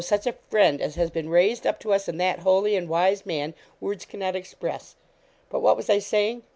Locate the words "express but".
4.35-5.59